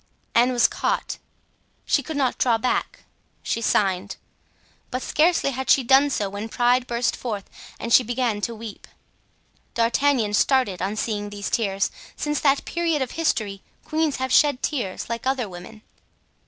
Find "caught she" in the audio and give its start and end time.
0.67-2.01